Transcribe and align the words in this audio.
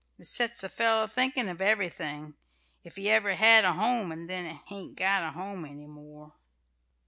It 0.17 0.25
sets 0.25 0.63
a 0.63 0.69
feller 0.69 1.05
thinking 1.05 1.47
of 1.47 1.61
everything, 1.61 2.33
if 2.83 2.95
he 2.95 3.07
ever 3.11 3.35
had 3.35 3.65
a 3.65 3.73
home 3.73 4.11
and 4.11 4.27
then 4.27 4.59
hain't 4.65 4.97
got 4.97 5.21
a 5.21 5.29
home 5.29 5.63
any 5.63 5.85
more." 5.85 6.33